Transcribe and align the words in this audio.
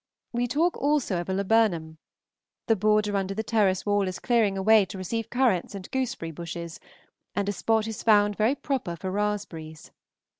We 0.33 0.47
talk 0.47 0.75
also 0.77 1.21
of 1.21 1.29
a 1.29 1.33
laburnum. 1.35 1.99
The 2.65 2.75
border 2.75 3.15
under 3.15 3.35
the 3.35 3.43
terrace 3.43 3.85
wall 3.85 4.07
is 4.07 4.17
clearing 4.17 4.57
away 4.57 4.83
to 4.85 4.97
receive 4.97 5.29
currants 5.29 5.75
and 5.75 5.91
gooseberry 5.91 6.31
bushes, 6.31 6.79
and 7.35 7.47
a 7.47 7.51
spot 7.51 7.85
is 7.85 8.01
found 8.01 8.35
very 8.35 8.55
proper 8.55 8.95
for 8.95 9.11
raspberries. 9.11 9.91